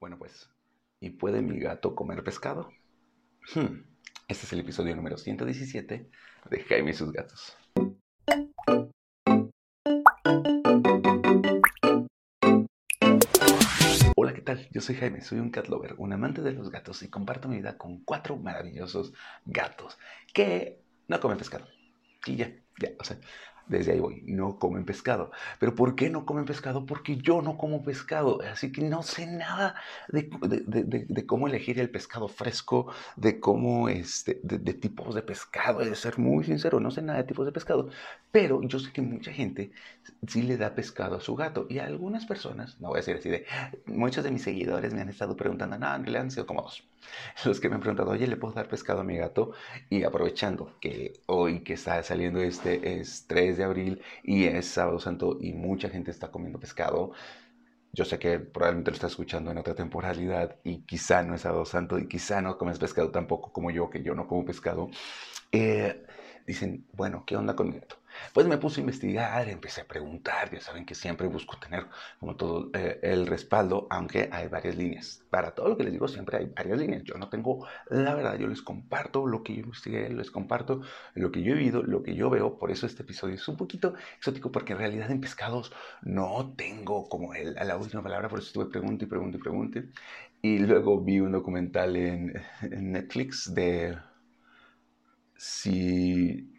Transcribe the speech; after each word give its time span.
Bueno, 0.00 0.16
pues, 0.18 0.48
¿y 0.98 1.10
puede 1.10 1.42
mi 1.42 1.60
gato 1.60 1.94
comer 1.94 2.24
pescado? 2.24 2.70
Hmm, 3.54 3.82
Este 4.28 4.46
es 4.46 4.52
el 4.54 4.60
episodio 4.60 4.96
número 4.96 5.18
117 5.18 6.08
de 6.48 6.60
Jaime 6.64 6.92
y 6.92 6.94
sus 6.94 7.12
gatos. 7.12 7.54
Hola, 14.16 14.32
¿qué 14.32 14.40
tal? 14.40 14.66
Yo 14.70 14.80
soy 14.80 14.94
Jaime, 14.94 15.20
soy 15.20 15.38
un 15.38 15.50
cat 15.50 15.68
lover, 15.68 15.94
un 15.98 16.14
amante 16.14 16.40
de 16.40 16.52
los 16.52 16.70
gatos 16.70 17.02
y 17.02 17.10
comparto 17.10 17.48
mi 17.48 17.56
vida 17.56 17.76
con 17.76 18.02
cuatro 18.02 18.38
maravillosos 18.38 19.12
gatos 19.44 19.98
que 20.32 20.80
no 21.08 21.20
comen 21.20 21.36
pescado. 21.36 21.68
Y 22.24 22.36
ya, 22.36 22.50
ya, 22.78 22.92
o 22.98 23.04
sea, 23.04 23.18
desde 23.70 23.92
ahí 23.92 24.00
voy, 24.00 24.22
no 24.26 24.58
comen 24.58 24.84
pescado. 24.84 25.30
¿Pero 25.60 25.74
por 25.74 25.94
qué 25.94 26.10
no 26.10 26.26
comen 26.26 26.44
pescado? 26.44 26.84
Porque 26.84 27.16
yo 27.16 27.40
no 27.40 27.56
como 27.56 27.82
pescado, 27.82 28.40
así 28.42 28.72
que 28.72 28.82
no 28.82 29.02
sé 29.02 29.26
nada 29.26 29.76
de, 30.08 30.28
cómo 31.26 31.46
elegir 31.46 31.78
el 31.78 31.88
pescado 31.88 32.26
fresco, 32.28 32.92
de 33.16 33.38
cómo, 33.38 33.88
este, 33.88 34.40
de, 34.42 34.74
tipos 34.74 35.14
de 35.14 35.22
pescado, 35.22 35.80
de 35.80 35.94
ser 35.94 36.18
muy 36.18 36.44
sincero, 36.44 36.80
no 36.80 36.90
sé 36.90 37.00
nada 37.00 37.20
de 37.20 37.24
tipos 37.24 37.46
de 37.46 37.52
pescado, 37.52 37.88
pero 38.32 38.60
yo 38.62 38.78
sé 38.80 38.92
que 38.92 39.02
mucha 39.02 39.32
gente 39.32 39.70
sí 40.26 40.42
le 40.42 40.56
da 40.56 40.74
pescado 40.74 41.16
a 41.16 41.20
su 41.20 41.36
gato 41.36 41.66
y 41.70 41.78
algunas 41.78 42.26
personas, 42.26 42.80
no 42.80 42.88
voy 42.88 42.98
a 42.98 43.02
decir 43.02 43.16
así 43.16 43.28
de, 43.30 43.46
muchos 43.86 44.24
de 44.24 44.32
mis 44.32 44.42
seguidores 44.42 44.92
me 44.92 45.00
han 45.00 45.08
estado 45.08 45.36
preguntando, 45.36 45.78
no, 45.78 45.94
en 45.94 46.02
realidad 46.02 46.22
han 46.22 46.30
sido 46.32 46.46
como 46.46 46.62
dos, 46.62 46.82
los 47.44 47.60
que 47.60 47.68
me 47.68 47.76
han 47.76 47.80
preguntado, 47.80 48.10
oye, 48.10 48.26
¿le 48.26 48.36
puedo 48.36 48.54
dar 48.54 48.68
pescado 48.68 49.00
a 49.00 49.04
mi 49.04 49.16
gato? 49.16 49.52
Y 49.88 50.04
aprovechando 50.04 50.78
que 50.80 51.20
hoy 51.26 51.60
que 51.60 51.74
está 51.74 52.02
saliendo 52.02 52.40
este 52.40 53.00
es 53.00 53.26
3 53.26 53.58
de 53.58 53.64
abril 53.64 54.02
y 54.22 54.44
es 54.44 54.66
sábado 54.66 54.98
santo 55.00 55.38
y 55.40 55.52
mucha 55.52 55.88
gente 55.88 56.10
está 56.10 56.30
comiendo 56.30 56.58
pescado, 56.58 57.12
yo 57.92 58.04
sé 58.04 58.18
que 58.18 58.38
probablemente 58.38 58.92
lo 58.92 58.94
estás 58.94 59.12
escuchando 59.12 59.50
en 59.50 59.58
otra 59.58 59.74
temporalidad 59.74 60.56
y 60.62 60.82
quizá 60.82 61.22
no 61.22 61.34
es 61.34 61.40
sábado 61.42 61.64
santo 61.64 61.98
y 61.98 62.06
quizá 62.06 62.40
no 62.40 62.56
comes 62.56 62.78
pescado 62.78 63.10
tampoco 63.10 63.52
como 63.52 63.70
yo, 63.70 63.90
que 63.90 64.02
yo 64.02 64.14
no 64.14 64.28
como 64.28 64.44
pescado. 64.44 64.90
Eh, 65.52 66.04
dicen, 66.46 66.86
bueno, 66.92 67.24
¿qué 67.26 67.36
onda 67.36 67.54
con 67.56 67.70
gato? 67.70 67.96
Pues 68.32 68.46
me 68.46 68.58
puse 68.58 68.80
a 68.80 68.82
investigar, 68.82 69.48
empecé 69.48 69.82
a 69.82 69.86
preguntar, 69.86 70.50
ya 70.50 70.60
saben 70.60 70.84
que 70.84 70.94
siempre 70.94 71.28
busco 71.28 71.58
tener 71.58 71.86
como 72.18 72.36
todo 72.36 72.70
eh, 72.74 72.98
el 73.02 73.26
respaldo, 73.26 73.86
aunque 73.90 74.28
hay 74.32 74.48
varias 74.48 74.76
líneas. 74.76 75.24
Para 75.30 75.52
todo 75.52 75.68
lo 75.68 75.76
que 75.76 75.84
les 75.84 75.92
digo, 75.92 76.08
siempre 76.08 76.38
hay 76.38 76.46
varias 76.46 76.78
líneas. 76.78 77.02
Yo 77.04 77.14
no 77.14 77.28
tengo 77.28 77.66
la 77.88 78.14
verdad, 78.14 78.38
yo 78.38 78.46
les 78.46 78.62
comparto 78.62 79.26
lo 79.26 79.42
que 79.42 79.54
yo 79.54 79.60
investigué, 79.60 80.08
les 80.10 80.30
comparto 80.30 80.82
lo 81.14 81.30
que 81.30 81.42
yo 81.42 81.52
he 81.52 81.56
vivido, 81.56 81.82
lo 81.82 82.02
que 82.02 82.14
yo 82.14 82.30
veo. 82.30 82.58
Por 82.58 82.70
eso 82.70 82.86
este 82.86 83.02
episodio 83.02 83.34
es 83.34 83.48
un 83.48 83.56
poquito 83.56 83.94
exótico, 84.16 84.52
porque 84.52 84.72
en 84.72 84.78
realidad 84.78 85.10
en 85.10 85.20
pescados 85.20 85.72
no 86.02 86.52
tengo 86.56 87.08
como 87.08 87.34
el, 87.34 87.54
la 87.54 87.76
última 87.76 88.02
palabra, 88.02 88.28
por 88.28 88.40
eso 88.40 88.48
estuve 88.48 88.66
pregunte 88.66 89.04
y 89.04 89.08
pregunte 89.08 89.38
y 89.38 89.40
pregunte. 89.40 89.88
Y 90.42 90.58
luego 90.58 91.00
vi 91.00 91.20
un 91.20 91.32
documental 91.32 91.96
en, 91.96 92.42
en 92.62 92.92
Netflix 92.92 93.52
de 93.54 93.98
si 95.40 96.52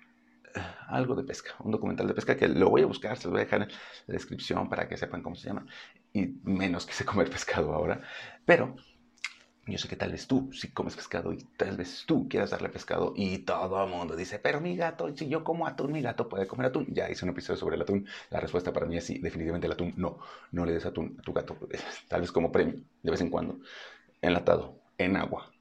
algo 0.88 1.16
de 1.16 1.24
pesca, 1.24 1.52
un 1.60 1.72
documental 1.72 2.08
de 2.08 2.16
pesca 2.16 2.36
que 2.36 2.48
lo 2.48 2.68
voy 2.68 2.82
a 2.82 2.88
buscar, 2.88 3.16
se 3.16 3.26
lo 3.26 3.32
voy 3.32 3.42
a 3.42 3.44
dejar 3.44 3.62
en 3.62 3.68
la 4.08 4.14
descripción 4.14 4.70
para 4.70 4.88
que 4.88 4.98
sepan 4.98 5.22
cómo 5.22 5.36
se 5.36 5.50
llama, 5.50 5.68
y 6.12 6.40
menos 6.44 6.88
que 6.88 6.94
sé 6.94 7.06
comer 7.06 7.30
pescado 7.30 7.74
ahora, 7.74 8.02
pero 8.44 8.76
yo 9.68 9.78
sé 9.78 9.88
que 9.88 9.96
tal 9.96 10.12
vez 10.12 10.26
tú 10.26 10.50
sí 10.52 10.72
comes 10.72 10.96
pescado 10.96 11.32
y 11.32 11.38
tal 11.58 11.78
vez 11.78 12.06
tú 12.08 12.28
quieras 12.28 12.50
darle 12.50 12.70
pescado 12.70 13.14
y 13.16 13.38
todo 13.46 13.84
el 13.84 13.92
mundo 13.92 14.16
dice, 14.16 14.40
pero 14.40 14.60
mi 14.60 14.76
gato, 14.76 15.16
si 15.16 15.30
yo 15.30 15.44
como 15.44 15.68
atún, 15.68 15.92
mi 15.92 16.02
gato 16.02 16.28
puede 16.28 16.48
comer 16.48 16.66
atún. 16.66 16.88
Ya 16.90 17.08
hice 17.08 17.24
un 17.24 17.32
episodio 17.32 17.58
sobre 17.58 17.76
el 17.76 17.84
atún, 17.84 18.08
la 18.32 18.40
respuesta 18.40 18.74
para 18.74 18.88
mí 18.88 18.98
es 18.98 19.06
sí, 19.06 19.20
definitivamente 19.20 19.68
el 19.68 19.74
atún, 19.74 19.94
no, 19.96 20.18
no 20.52 20.66
le 20.66 20.74
des 20.74 20.88
atún 20.88 21.18
a 21.20 21.22
tu 21.22 21.34
gato, 21.34 21.56
tal 22.08 22.22
vez 22.22 22.32
como 22.32 22.52
premio, 22.52 22.82
de 23.04 23.12
vez 23.12 23.22
en 23.22 23.30
cuando, 23.30 23.60
enlatado, 24.22 24.82
en 24.98 25.18
agua, 25.18 25.52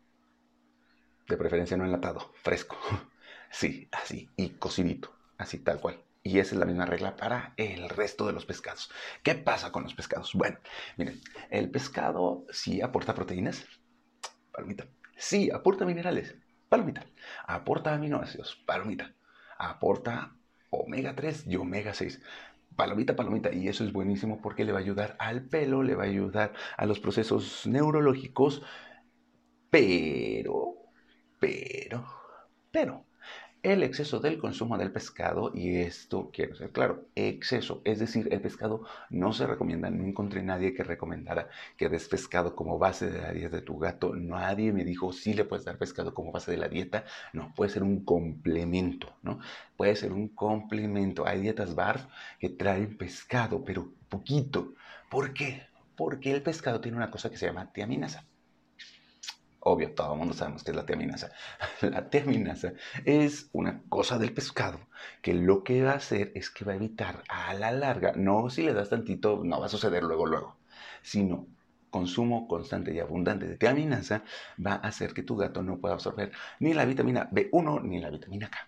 de 1.28 1.36
preferencia 1.36 1.76
no 1.76 1.84
enlatado, 1.84 2.32
fresco. 2.42 2.76
Sí, 3.50 3.88
así, 3.92 4.28
y 4.36 4.50
cocidito, 4.50 5.14
así 5.38 5.58
tal 5.58 5.80
cual. 5.80 6.02
Y 6.22 6.38
esa 6.38 6.54
es 6.54 6.58
la 6.60 6.66
misma 6.66 6.86
regla 6.86 7.16
para 7.16 7.54
el 7.56 7.88
resto 7.88 8.26
de 8.26 8.32
los 8.32 8.46
pescados. 8.46 8.90
¿Qué 9.22 9.34
pasa 9.34 9.72
con 9.72 9.82
los 9.82 9.94
pescados? 9.94 10.32
Bueno, 10.34 10.58
miren, 10.96 11.20
el 11.50 11.70
pescado 11.70 12.44
sí 12.50 12.80
aporta 12.82 13.14
proteínas, 13.14 13.66
palomita. 14.52 14.86
Sí 15.16 15.50
aporta 15.50 15.84
minerales, 15.84 16.36
palomita. 16.68 17.04
Aporta 17.46 17.94
aminoácidos, 17.94 18.56
palomita. 18.66 19.14
Aporta 19.58 20.36
omega 20.70 21.14
3 21.14 21.46
y 21.46 21.56
omega 21.56 21.94
6. 21.94 22.20
Palomita, 22.76 23.16
palomita, 23.16 23.52
y 23.52 23.68
eso 23.68 23.84
es 23.84 23.92
buenísimo 23.92 24.40
porque 24.40 24.64
le 24.64 24.72
va 24.72 24.78
a 24.78 24.82
ayudar 24.82 25.16
al 25.18 25.42
pelo, 25.48 25.82
le 25.82 25.94
va 25.96 26.04
a 26.04 26.06
ayudar 26.06 26.52
a 26.76 26.86
los 26.86 27.00
procesos 27.00 27.66
neurológicos, 27.66 28.62
pero, 29.70 30.74
pero, 31.38 32.06
pero, 32.70 33.06
el 33.62 33.82
exceso 33.82 34.20
del 34.20 34.38
consumo 34.38 34.78
del 34.78 34.90
pescado, 34.90 35.52
y 35.54 35.76
esto 35.76 36.30
quiero 36.32 36.54
ser 36.54 36.70
claro, 36.70 37.04
exceso, 37.14 37.82
es 37.84 37.98
decir, 37.98 38.28
el 38.32 38.40
pescado 38.40 38.84
no 39.10 39.32
se 39.32 39.46
recomienda, 39.46 39.90
no 39.90 40.04
encontré 40.04 40.42
nadie 40.42 40.72
que 40.74 40.82
recomendara 40.82 41.48
que 41.76 41.88
des 41.88 42.08
pescado 42.08 42.56
como 42.56 42.78
base 42.78 43.10
de 43.10 43.20
la 43.20 43.32
dieta 43.32 43.56
de 43.56 43.62
tu 43.62 43.78
gato, 43.78 44.14
nadie 44.14 44.72
me 44.72 44.84
dijo 44.84 45.12
si 45.12 45.34
le 45.34 45.44
puedes 45.44 45.66
dar 45.66 45.78
pescado 45.78 46.14
como 46.14 46.32
base 46.32 46.50
de 46.50 46.56
la 46.56 46.68
dieta, 46.68 47.04
no, 47.34 47.52
puede 47.54 47.70
ser 47.70 47.82
un 47.82 48.04
complemento, 48.04 49.14
¿no? 49.22 49.40
Puede 49.76 49.96
ser 49.96 50.12
un 50.12 50.28
complemento, 50.28 51.26
hay 51.26 51.40
dietas 51.40 51.74
BARF 51.74 52.06
que 52.38 52.48
traen 52.48 52.96
pescado, 52.96 53.64
pero 53.64 53.92
poquito, 54.08 54.74
¿por 55.10 55.34
qué? 55.34 55.66
Porque 55.96 56.32
el 56.32 56.42
pescado 56.42 56.80
tiene 56.80 56.96
una 56.96 57.10
cosa 57.10 57.30
que 57.30 57.36
se 57.36 57.46
llama 57.46 57.72
tiaminasa. 57.72 58.29
Obvio, 59.60 59.94
todo 59.94 60.14
el 60.14 60.18
mundo 60.18 60.34
sabemos 60.34 60.64
que 60.64 60.70
es 60.70 60.76
la 60.76 60.86
tiaminasa. 60.86 61.32
La 61.82 62.08
tiaminasa 62.08 62.72
es 63.04 63.50
una 63.52 63.82
cosa 63.88 64.18
del 64.18 64.32
pescado 64.32 64.80
que 65.22 65.34
lo 65.34 65.64
que 65.64 65.82
va 65.82 65.92
a 65.92 65.96
hacer 65.96 66.32
es 66.34 66.50
que 66.50 66.64
va 66.64 66.72
a 66.72 66.76
evitar 66.76 67.22
a 67.28 67.54
la 67.54 67.70
larga, 67.72 68.12
no 68.16 68.48
si 68.50 68.62
le 68.62 68.72
das 68.72 68.88
tantito, 68.88 69.42
no 69.44 69.60
va 69.60 69.66
a 69.66 69.68
suceder 69.68 70.02
luego, 70.02 70.26
luego, 70.26 70.56
sino 71.02 71.46
consumo 71.90 72.46
constante 72.48 72.94
y 72.94 73.00
abundante 73.00 73.46
de 73.46 73.56
tiaminasa 73.58 74.24
va 74.64 74.74
a 74.74 74.88
hacer 74.88 75.12
que 75.12 75.22
tu 75.22 75.36
gato 75.36 75.62
no 75.62 75.78
pueda 75.80 75.94
absorber 75.94 76.32
ni 76.60 76.72
la 76.72 76.84
vitamina 76.84 77.28
B1 77.30 77.82
ni 77.82 78.00
la 78.00 78.10
vitamina 78.10 78.48
K. 78.50 78.58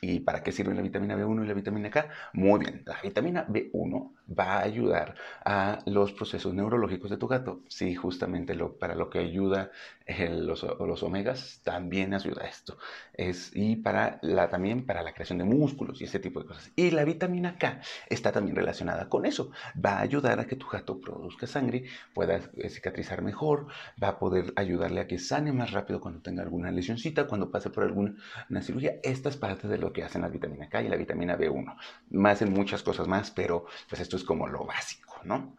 ¿Y 0.00 0.20
para 0.20 0.42
qué 0.42 0.52
sirve 0.52 0.74
la 0.74 0.82
vitamina 0.82 1.16
B1 1.16 1.44
y 1.44 1.46
la 1.46 1.54
vitamina 1.54 1.90
K? 1.90 2.08
Muy 2.32 2.60
bien, 2.60 2.82
la 2.86 3.00
vitamina 3.02 3.46
B1 3.46 4.15
va 4.28 4.58
a 4.58 4.62
ayudar 4.62 5.14
a 5.44 5.78
los 5.86 6.12
procesos 6.12 6.52
neurológicos 6.54 7.10
de 7.10 7.16
tu 7.16 7.28
gato. 7.28 7.60
Sí, 7.68 7.94
justamente 7.94 8.54
lo, 8.54 8.76
para 8.78 8.94
lo 8.94 9.08
que 9.10 9.18
ayuda 9.20 9.70
el, 10.06 10.46
los, 10.46 10.62
los, 10.62 11.02
omegas, 11.02 11.60
también 11.64 12.14
ayuda 12.14 12.44
a 12.44 12.48
esto. 12.48 12.78
Es, 13.12 13.50
y 13.54 13.76
para 13.76 14.18
la, 14.22 14.48
también 14.48 14.86
para 14.86 15.02
la 15.02 15.12
creación 15.12 15.38
de 15.38 15.44
músculos 15.44 16.00
y 16.00 16.04
ese 16.04 16.18
tipo 16.20 16.40
de 16.40 16.46
cosas. 16.46 16.70
Y 16.76 16.90
la 16.90 17.04
vitamina 17.04 17.58
K 17.58 17.80
está 18.08 18.32
también 18.32 18.56
relacionada 18.56 19.08
con 19.08 19.26
eso. 19.26 19.50
Va 19.84 19.98
a 19.98 20.00
ayudar 20.00 20.40
a 20.40 20.46
que 20.46 20.56
tu 20.56 20.68
gato 20.68 21.00
produzca 21.00 21.46
sangre, 21.46 21.84
pueda 22.14 22.40
cicatrizar 22.68 23.22
mejor, 23.22 23.66
va 24.02 24.08
a 24.08 24.18
poder 24.18 24.52
ayudarle 24.56 25.00
a 25.00 25.06
que 25.06 25.18
sane 25.18 25.52
más 25.52 25.72
rápido 25.72 26.00
cuando 26.00 26.20
tenga 26.20 26.42
alguna 26.42 26.70
lesioncita, 26.70 27.26
cuando 27.26 27.50
pase 27.50 27.70
por 27.70 27.84
alguna 27.84 28.16
cirugía. 28.62 28.96
Esta 29.02 29.28
es 29.28 29.36
parte 29.36 29.68
de 29.68 29.78
lo 29.78 29.92
que 29.92 30.04
hacen 30.04 30.22
la 30.22 30.28
vitamina 30.28 30.68
K 30.68 30.82
y 30.82 30.88
la 30.88 30.96
vitamina 30.96 31.36
B1. 31.36 31.76
Más 32.10 32.42
en 32.42 32.52
muchas 32.52 32.82
cosas 32.82 33.08
más, 33.08 33.30
pero 33.30 33.66
pues 33.88 34.00
esto 34.00 34.15
es 34.16 34.24
como 34.24 34.46
lo 34.48 34.64
básico, 34.64 35.20
¿no? 35.24 35.56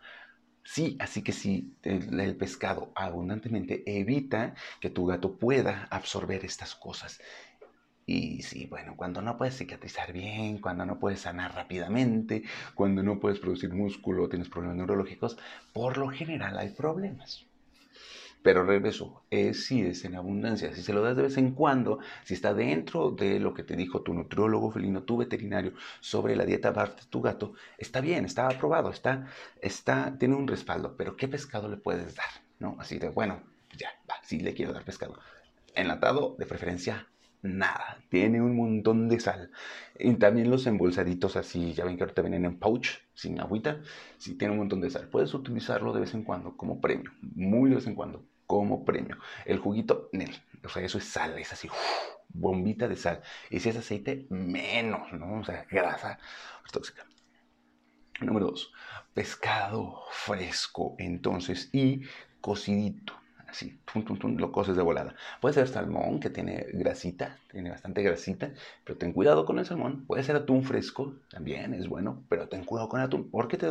Sí, 0.63 0.97
así 0.99 1.21
que 1.23 1.31
sí, 1.31 1.77
el, 1.83 2.19
el, 2.19 2.35
pescado 2.35 2.91
abundantemente 2.93 3.83
evita 3.85 4.53
que 4.81 4.89
tu 4.89 5.05
gato 5.05 5.37
pueda 5.37 5.87
absorber 5.89 6.43
estas 6.43 6.75
cosas. 6.75 7.21
Y 8.05 8.41
sí, 8.41 8.67
bueno, 8.67 8.95
cuando 8.95 9.21
no 9.21 9.37
puedes 9.37 9.57
cicatrizar 9.57 10.13
bien, 10.13 10.59
cuando 10.59 10.85
no 10.85 10.97
puedes 10.97 11.21
sanar 11.21 11.53
rápidamente, 11.55 12.43
cuando 12.73 13.03
no 13.03 13.19
puedes 13.19 13.39
producir 13.39 13.73
músculo, 13.73 14.29
tienes 14.29 14.49
problemas 14.49 14.77
neurológicos, 14.77 15.37
por 15.73 15.97
lo 15.97 16.09
general 16.09 16.57
hay 16.57 16.69
problemas. 16.69 17.45
Pero 18.47 18.63
regreso, 18.63 19.25
es 19.29 19.65
si 19.65 19.81
es 19.81 20.05
en 20.05 20.15
abundancia, 20.15 20.73
si 20.73 20.81
se 20.81 20.93
lo 20.93 21.01
das 21.01 21.17
de 21.17 21.23
vez 21.23 21.37
en 21.37 21.51
cuando, 21.51 21.99
si 22.23 22.33
está 22.33 22.53
dentro 22.53 23.11
de 23.11 23.41
lo 23.41 23.53
que 23.53 23.61
te 23.61 23.75
dijo 23.75 24.03
tu 24.03 24.13
nutriólogo 24.13 24.71
felino, 24.71 25.03
tu 25.03 25.17
veterinario, 25.17 25.73
sobre 25.99 26.33
la 26.33 26.45
dieta 26.45 26.71
BARF 26.71 26.95
de 26.95 27.07
tu 27.09 27.21
gato, 27.21 27.55
está 27.77 27.99
bien, 27.99 28.23
está 28.23 28.47
aprobado, 28.47 28.89
está, 28.89 29.27
está, 29.61 30.17
tiene 30.17 30.35
un 30.35 30.47
respaldo, 30.47 30.95
pero 30.95 31.17
¿qué 31.17 31.27
pescado 31.27 31.67
le 31.67 31.75
puedes 31.75 32.15
dar? 32.15 32.29
¿No? 32.57 32.77
Así 32.79 32.97
de, 32.97 33.09
bueno, 33.09 33.43
ya, 33.77 33.89
va, 34.09 34.15
sí 34.23 34.39
le 34.39 34.53
quiero 34.53 34.71
dar 34.71 34.85
pescado. 34.85 35.19
Enlatado, 35.75 36.37
de 36.39 36.45
preferencia, 36.45 37.05
nada, 37.41 37.97
tiene 38.07 38.41
un 38.41 38.55
montón 38.55 39.09
de 39.09 39.19
sal. 39.19 39.51
Y 39.99 40.13
también 40.13 40.49
los 40.49 40.65
embolsaditos 40.67 41.35
así, 41.35 41.73
ya 41.73 41.83
ven 41.83 41.97
que 41.97 42.03
ahorita 42.03 42.21
vienen 42.21 42.45
en 42.45 42.59
pouch, 42.59 43.01
sin 43.13 43.41
agüita, 43.41 43.81
sí 44.17 44.35
tiene 44.35 44.53
un 44.53 44.59
montón 44.59 44.79
de 44.79 44.89
sal. 44.89 45.09
Puedes 45.09 45.33
utilizarlo 45.33 45.91
de 45.91 45.99
vez 45.99 46.13
en 46.13 46.23
cuando 46.23 46.55
como 46.55 46.79
premio, 46.79 47.11
muy 47.21 47.69
de 47.69 47.75
vez 47.75 47.87
en 47.87 47.95
cuando 47.95 48.23
como 48.47 48.85
premio. 48.85 49.17
El 49.45 49.59
juguito, 49.59 50.09
Nel, 50.13 50.35
o 50.63 50.69
sea, 50.69 50.83
eso 50.83 50.97
es 50.97 51.05
sal, 51.05 51.37
es 51.37 51.53
así, 51.53 51.69
bombita 52.29 52.87
de 52.87 52.95
sal. 52.95 53.21
Y 53.49 53.59
si 53.59 53.69
es 53.69 53.77
aceite, 53.77 54.27
menos, 54.29 55.13
¿no? 55.13 55.39
O 55.41 55.43
sea, 55.43 55.65
grasa 55.69 56.19
tóxica. 56.71 57.05
Número 58.21 58.47
dos, 58.47 58.71
pescado 59.13 60.01
fresco, 60.11 60.95
entonces, 60.97 61.69
y 61.71 62.01
cocidito. 62.41 63.13
Así, 63.47 63.79
lo 64.37 64.51
coces 64.51 64.75
de 64.75 64.83
volada. 64.83 65.15
Puede 65.39 65.53
ser 65.53 65.67
salmón, 65.69 66.19
que 66.19 66.29
tiene 66.29 66.65
grasita, 66.73 67.37
tiene 67.49 67.69
bastante 67.69 68.03
grasita, 68.03 68.51
pero 68.83 68.97
ten 68.97 69.13
cuidado 69.13 69.45
con 69.45 69.57
el 69.57 69.65
salmón. 69.65 70.05
Puede 70.05 70.23
ser 70.23 70.35
atún 70.35 70.63
fresco, 70.63 71.15
también 71.29 71.73
es 71.73 71.87
bueno, 71.87 72.25
pero 72.27 72.49
ten 72.49 72.65
cuidado 72.65 72.89
con 72.89 72.99
el 72.99 73.05
atún. 73.05 73.31
¿Por 73.31 73.47
qué 73.47 73.57
te 73.57 73.67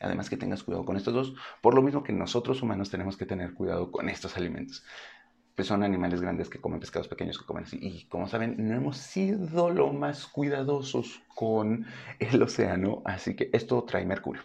Además 0.00 0.30
que 0.30 0.36
tengas 0.36 0.62
cuidado 0.62 0.84
con 0.84 0.96
estos 0.96 1.12
dos, 1.12 1.34
por 1.60 1.74
lo 1.74 1.82
mismo 1.82 2.02
que 2.02 2.12
nosotros 2.12 2.62
humanos 2.62 2.90
tenemos 2.90 3.16
que 3.16 3.26
tener 3.26 3.54
cuidado 3.54 3.90
con 3.90 4.08
estos 4.08 4.36
alimentos 4.36 4.84
pues 5.56 5.68
son 5.68 5.82
animales 5.82 6.20
grandes 6.20 6.50
que 6.50 6.60
comen 6.60 6.80
pescados 6.80 7.08
pequeños 7.08 7.38
que 7.38 7.46
comen 7.46 7.64
así. 7.64 7.78
Y 7.80 8.04
como 8.08 8.28
saben, 8.28 8.56
no 8.58 8.76
hemos 8.76 8.98
sido 8.98 9.70
lo 9.70 9.90
más 9.90 10.26
cuidadosos 10.26 11.22
con 11.34 11.86
el 12.18 12.42
océano, 12.42 13.00
así 13.06 13.34
que 13.34 13.48
esto 13.54 13.82
trae 13.84 14.04
mercurio. 14.04 14.42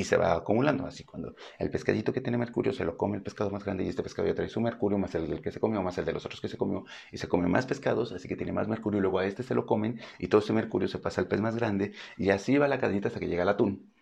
Y 0.00 0.04
se 0.04 0.16
va 0.16 0.32
acumulando, 0.32 0.86
así 0.86 1.04
cuando 1.04 1.34
el 1.58 1.68
pescadito 1.68 2.10
que 2.10 2.22
tiene 2.22 2.38
mercurio 2.38 2.72
se 2.72 2.86
lo 2.86 2.96
come 2.96 3.18
el 3.18 3.22
pescado 3.22 3.50
más 3.50 3.62
grande 3.66 3.84
y 3.84 3.88
este 3.88 4.02
pescado 4.02 4.26
ya 4.26 4.34
trae 4.34 4.48
su 4.48 4.58
mercurio, 4.58 4.96
más 4.96 5.14
el 5.14 5.28
del 5.28 5.42
que 5.42 5.52
se 5.52 5.60
comió, 5.60 5.82
más 5.82 5.98
el 5.98 6.06
de 6.06 6.14
los 6.14 6.24
otros 6.24 6.40
que 6.40 6.48
se 6.48 6.56
comió, 6.56 6.86
y 7.12 7.18
se 7.18 7.28
come 7.28 7.48
más 7.48 7.66
pescados, 7.66 8.10
así 8.12 8.26
que 8.26 8.34
tiene 8.34 8.50
más 8.50 8.66
mercurio, 8.66 8.98
y 8.98 9.02
luego 9.02 9.18
a 9.18 9.26
este 9.26 9.42
se 9.42 9.54
lo 9.54 9.66
comen, 9.66 10.00
y 10.18 10.28
todo 10.28 10.40
ese 10.40 10.54
mercurio 10.54 10.88
se 10.88 10.98
pasa 11.00 11.20
al 11.20 11.28
pez 11.28 11.42
más 11.42 11.54
grande, 11.54 11.92
y 12.16 12.30
así 12.30 12.56
va 12.56 12.66
la 12.66 12.80
cadenita 12.80 13.08
hasta 13.08 13.20
que 13.20 13.28
llega 13.28 13.42
el 13.42 13.50
atún, 13.50 13.92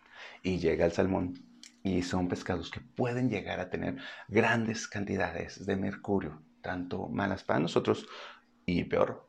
y 0.41 0.59
llega 0.59 0.85
el 0.85 0.93
salmón, 0.93 1.33
y 1.83 2.01
son 2.03 2.29
pescados 2.29 2.71
que 2.71 2.79
pueden 2.79 3.29
llegar 3.29 3.59
a 3.59 3.69
tener 3.69 3.97
grandes 4.29 4.87
cantidades 4.87 5.65
de 5.65 5.75
mercurio, 5.75 6.41
tanto 6.61 7.09
malas 7.09 7.43
para 7.43 7.59
nosotros 7.59 8.07
y 8.65 8.85
peor 8.85 9.27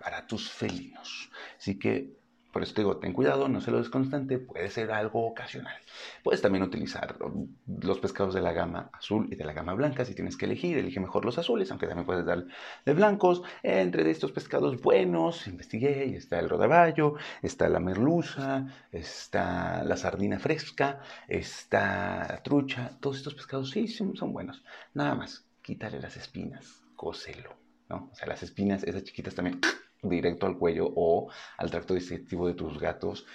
para 0.00 0.26
tus 0.26 0.50
felinos. 0.50 1.30
Así 1.56 1.78
que 1.78 2.19
por 2.52 2.62
eso 2.62 2.74
te 2.74 2.80
digo, 2.80 2.96
ten 2.96 3.12
cuidado, 3.12 3.48
no 3.48 3.60
se 3.60 3.70
lo 3.70 3.78
des 3.78 3.88
constante, 3.88 4.38
puede 4.38 4.70
ser 4.70 4.90
algo 4.90 5.26
ocasional. 5.26 5.76
Puedes 6.24 6.42
también 6.42 6.64
utilizar 6.64 7.16
los 7.66 7.98
pescados 7.98 8.34
de 8.34 8.40
la 8.40 8.52
gama 8.52 8.90
azul 8.92 9.28
y 9.30 9.36
de 9.36 9.44
la 9.44 9.52
gama 9.52 9.74
blanca. 9.74 10.04
Si 10.04 10.14
tienes 10.14 10.36
que 10.36 10.46
elegir, 10.46 10.76
elige 10.76 11.00
mejor 11.00 11.24
los 11.24 11.38
azules, 11.38 11.70
aunque 11.70 11.86
también 11.86 12.06
puedes 12.06 12.26
dar 12.26 12.44
de 12.84 12.94
blancos. 12.94 13.42
Entre 13.62 14.10
estos 14.10 14.32
pescados 14.32 14.80
buenos, 14.80 15.46
investigué, 15.46 16.06
y 16.06 16.16
está 16.16 16.38
el 16.38 16.48
rodaballo, 16.48 17.14
está 17.42 17.68
la 17.68 17.80
merluza, 17.80 18.66
está 18.90 19.84
la 19.84 19.96
sardina 19.96 20.38
fresca, 20.38 21.00
está 21.28 22.26
la 22.28 22.42
trucha. 22.42 22.98
Todos 23.00 23.18
estos 23.18 23.34
pescados 23.34 23.70
sí 23.70 23.86
son 23.88 24.32
buenos. 24.32 24.64
Nada 24.94 25.14
más, 25.14 25.46
quítale 25.62 26.00
las 26.00 26.16
espinas, 26.16 26.82
cóselo. 26.96 27.54
¿no? 27.88 28.08
O 28.12 28.14
sea, 28.14 28.28
las 28.28 28.42
espinas, 28.42 28.84
esas 28.84 29.04
chiquitas 29.04 29.34
también 29.34 29.60
directo 30.02 30.46
al 30.46 30.58
cuello 30.58 30.90
o 30.94 31.30
al 31.56 31.70
tracto 31.70 31.94
digestivo 31.94 32.46
de 32.46 32.54
tus 32.54 32.78
gatos. 32.78 33.26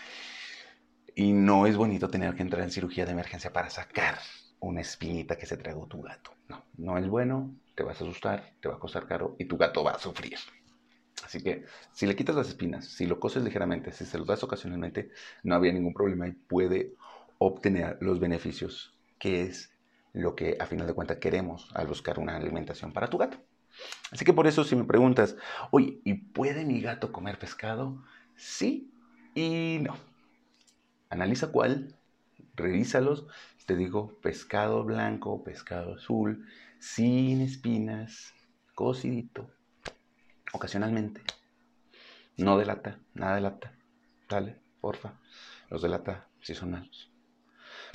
Y 1.15 1.33
no 1.33 1.65
es 1.65 1.77
bonito 1.77 2.09
tener 2.09 2.35
que 2.35 2.41
entrar 2.41 2.63
en 2.63 2.71
cirugía 2.71 3.05
de 3.05 3.13
emergencia 3.13 3.53
para 3.53 3.69
sacar 3.69 4.17
una 4.59 4.81
espinita 4.81 5.37
que 5.37 5.45
se 5.45 5.57
tragó 5.57 5.87
tu 5.87 6.01
gato. 6.01 6.31
No, 6.49 6.63
no 6.77 6.97
es 6.97 7.07
bueno, 7.07 7.55
te 7.75 7.83
vas 7.83 7.99
a 8.01 8.03
asustar, 8.03 8.53
te 8.59 8.67
va 8.67 8.75
a 8.75 8.79
costar 8.79 9.07
caro 9.07 9.35
y 9.39 9.45
tu 9.45 9.57
gato 9.57 9.83
va 9.83 9.91
a 9.91 9.99
sufrir. 9.99 10.37
Así 11.23 11.41
que 11.41 11.65
si 11.93 12.05
le 12.05 12.15
quitas 12.15 12.35
las 12.35 12.49
espinas, 12.49 12.85
si 12.85 13.05
lo 13.05 13.19
coses 13.19 13.43
ligeramente, 13.43 13.91
si 13.91 14.05
se 14.05 14.17
lo 14.17 14.25
das 14.25 14.43
ocasionalmente, 14.43 15.11
no 15.43 15.55
había 15.55 15.73
ningún 15.73 15.93
problema 15.93 16.27
y 16.27 16.33
puede 16.33 16.93
obtener 17.37 17.97
los 18.01 18.19
beneficios, 18.19 18.93
que 19.17 19.41
es 19.43 19.71
lo 20.13 20.35
que 20.35 20.57
a 20.59 20.65
final 20.65 20.87
de 20.87 20.93
cuentas 20.93 21.17
queremos 21.17 21.69
al 21.73 21.87
buscar 21.87 22.19
una 22.19 22.35
alimentación 22.35 22.93
para 22.93 23.07
tu 23.07 23.17
gato. 23.17 23.37
Así 24.11 24.25
que 24.25 24.33
por 24.33 24.47
eso 24.47 24.63
si 24.63 24.75
me 24.75 24.83
preguntas, 24.83 25.35
oye, 25.71 25.99
¿y 26.03 26.13
puede 26.13 26.65
mi 26.65 26.81
gato 26.81 27.11
comer 27.11 27.39
pescado? 27.39 28.03
Sí 28.35 28.91
y 29.33 29.79
no. 29.81 29.97
Analiza 31.09 31.51
cuál, 31.51 31.95
revísalos. 32.55 33.27
Te 33.65 33.75
digo, 33.75 34.19
pescado 34.21 34.83
blanco, 34.83 35.43
pescado 35.43 35.95
azul, 35.95 36.47
sin 36.79 37.41
espinas, 37.41 38.33
cocidito, 38.75 39.49
ocasionalmente. 40.53 41.21
No 42.37 42.57
de 42.57 42.65
lata, 42.65 42.99
nada 43.13 43.35
de 43.35 43.41
lata. 43.41 43.73
Dale, 44.29 44.61
porfa. 44.81 45.19
Los 45.69 45.81
de 45.81 45.89
lata 45.89 46.27
sí 46.41 46.53
son 46.53 46.71
malos. 46.71 47.11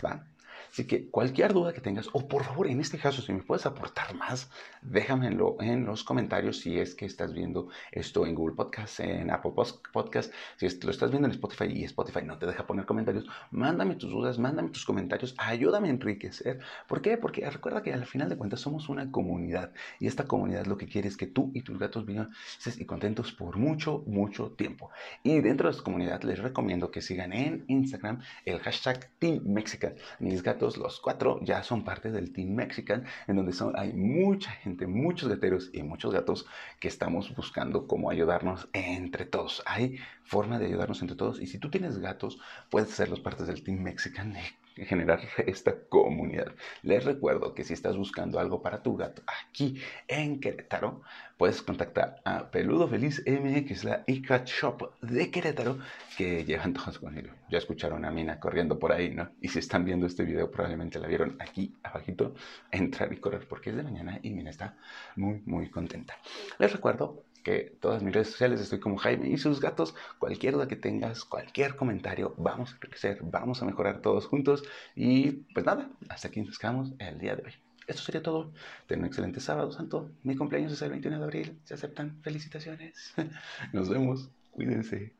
Va. 0.04 0.26
Así 0.70 0.86
que 0.86 1.08
cualquier 1.08 1.52
duda 1.52 1.72
que 1.72 1.80
tengas, 1.80 2.08
o 2.12 2.28
por 2.28 2.44
favor, 2.44 2.68
en 2.68 2.80
este 2.80 2.98
caso, 2.98 3.22
si 3.22 3.32
me 3.32 3.42
puedes 3.42 3.66
aportar 3.66 4.14
más, 4.14 4.50
déjamelo 4.82 5.56
en 5.60 5.84
los 5.84 6.04
comentarios 6.04 6.58
si 6.60 6.78
es 6.78 6.94
que 6.94 7.06
estás 7.06 7.32
viendo 7.32 7.68
esto 7.90 8.26
en 8.26 8.34
Google 8.34 8.54
Podcast, 8.54 9.00
en 9.00 9.30
Apple 9.30 9.52
Podcast, 9.92 10.32
si 10.56 10.68
lo 10.80 10.90
estás 10.90 11.10
viendo 11.10 11.26
en 11.26 11.32
Spotify 11.32 11.64
y 11.64 11.84
Spotify 11.84 12.20
no 12.24 12.38
te 12.38 12.46
deja 12.46 12.66
poner 12.66 12.86
comentarios, 12.86 13.26
mándame 13.50 13.96
tus 13.96 14.10
dudas, 14.10 14.38
mándame 14.38 14.70
tus 14.70 14.84
comentarios, 14.84 15.34
ayúdame 15.38 15.88
a 15.88 15.90
enriquecer. 15.90 16.60
¿Por 16.86 17.02
qué? 17.02 17.16
Porque 17.16 17.48
recuerda 17.48 17.82
que 17.82 17.92
al 17.92 18.06
final 18.06 18.28
de 18.28 18.36
cuentas 18.36 18.60
somos 18.60 18.88
una 18.88 19.10
comunidad 19.10 19.72
y 19.98 20.06
esta 20.06 20.26
comunidad 20.26 20.66
lo 20.66 20.76
que 20.76 20.86
quiere 20.86 21.08
es 21.08 21.16
que 21.16 21.26
tú 21.26 21.50
y 21.54 21.62
tus 21.62 21.78
gatos 21.78 22.06
vivan 22.06 22.30
y 22.78 22.84
contentos 22.84 23.32
por 23.32 23.56
mucho, 23.56 24.04
mucho 24.06 24.52
tiempo. 24.52 24.90
Y 25.22 25.40
dentro 25.40 25.68
de 25.68 25.72
esta 25.72 25.84
comunidad 25.84 26.22
les 26.22 26.38
recomiendo 26.38 26.90
que 26.90 27.02
sigan 27.02 27.32
en 27.32 27.64
Instagram 27.68 28.20
el 28.44 28.60
hashtag 28.60 29.10
Team 29.18 29.42
Mexican. 29.44 29.94
Mis 30.18 30.42
gatos 30.42 30.59
los 30.60 31.00
cuatro, 31.00 31.40
ya 31.42 31.62
son 31.62 31.84
parte 31.84 32.10
del 32.10 32.32
Team 32.32 32.50
Mexican, 32.50 33.04
en 33.26 33.36
donde 33.36 33.52
son, 33.52 33.78
hay 33.78 33.92
mucha 33.92 34.50
gente, 34.50 34.86
muchos 34.86 35.28
gateros 35.28 35.70
y 35.72 35.82
muchos 35.82 36.12
gatos 36.12 36.46
que 36.78 36.88
estamos 36.88 37.34
buscando 37.34 37.86
cómo 37.86 38.10
ayudarnos 38.10 38.68
entre 38.72 39.24
todos. 39.24 39.62
Hay 39.66 39.98
forma 40.22 40.58
de 40.58 40.66
ayudarnos 40.66 41.00
entre 41.00 41.16
todos 41.16 41.40
y 41.40 41.46
si 41.46 41.58
tú 41.58 41.70
tienes 41.70 41.98
gatos, 41.98 42.38
puedes 42.70 42.90
ser 42.90 43.08
los 43.08 43.20
partes 43.20 43.46
del 43.46 43.62
Team 43.62 43.80
Mexican 43.80 44.34
generar 44.76 45.20
esta 45.46 45.74
comunidad. 45.88 46.54
Les 46.82 47.04
recuerdo 47.04 47.54
que 47.54 47.64
si 47.64 47.74
estás 47.74 47.96
buscando 47.96 48.38
algo 48.38 48.62
para 48.62 48.82
tu 48.82 48.96
gato 48.96 49.22
aquí 49.26 49.80
en 50.08 50.40
Querétaro, 50.40 51.02
puedes 51.36 51.62
contactar 51.62 52.16
a 52.24 52.50
Peludo 52.50 52.88
Feliz 52.88 53.22
M, 53.26 53.64
que 53.64 53.72
es 53.72 53.84
la 53.84 54.04
iCat 54.06 54.46
Shop 54.46 54.94
de 55.00 55.30
Querétaro, 55.30 55.78
que 56.16 56.44
llevan 56.44 56.72
todos 56.72 56.98
con 56.98 57.16
ellos. 57.16 57.34
Ya 57.48 57.58
escucharon 57.58 58.04
a 58.04 58.10
Mina 58.10 58.38
corriendo 58.38 58.78
por 58.78 58.92
ahí, 58.92 59.10
¿no? 59.10 59.30
Y 59.40 59.48
si 59.48 59.58
están 59.58 59.84
viendo 59.84 60.06
este 60.06 60.24
video, 60.24 60.50
probablemente 60.50 60.98
la 60.98 61.08
vieron 61.08 61.36
aquí 61.40 61.74
abajito, 61.82 62.34
entrar 62.70 63.12
y 63.12 63.16
correr, 63.16 63.46
porque 63.48 63.70
es 63.70 63.76
de 63.76 63.82
mañana 63.82 64.18
y 64.22 64.30
Mina 64.30 64.50
está 64.50 64.76
muy, 65.16 65.42
muy 65.46 65.70
contenta. 65.70 66.16
Les 66.58 66.72
recuerdo 66.72 67.24
que 67.42 67.76
todas 67.80 68.02
mis 68.02 68.14
redes 68.14 68.30
sociales 68.30 68.60
estoy 68.60 68.80
como 68.80 68.96
Jaime 68.96 69.28
y 69.28 69.38
sus 69.38 69.60
gatos. 69.60 69.94
Cualquier 70.18 70.54
duda 70.54 70.68
que 70.68 70.76
tengas, 70.76 71.24
cualquier 71.24 71.76
comentario, 71.76 72.34
vamos 72.38 72.74
a 72.74 72.78
crecer, 72.78 73.18
vamos 73.22 73.62
a 73.62 73.64
mejorar 73.64 74.00
todos 74.00 74.26
juntos. 74.26 74.62
Y 74.94 75.30
pues 75.54 75.66
nada, 75.66 75.90
hasta 76.08 76.28
aquí 76.28 76.40
nos 76.42 76.58
quedamos 76.58 76.92
el 76.98 77.18
día 77.18 77.36
de 77.36 77.44
hoy. 77.44 77.52
Esto 77.86 78.02
sería 78.02 78.22
todo. 78.22 78.52
Ten 78.86 79.00
un 79.00 79.06
excelente 79.06 79.40
sábado 79.40 79.72
santo. 79.72 80.12
Mi 80.22 80.36
cumpleaños 80.36 80.72
es 80.72 80.82
el 80.82 80.90
21 80.90 81.18
de 81.18 81.24
abril. 81.24 81.60
Se 81.64 81.74
aceptan 81.74 82.22
felicitaciones. 82.22 83.12
Nos 83.72 83.88
vemos. 83.88 84.30
Cuídense. 84.52 85.12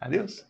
Adiós. 0.00 0.48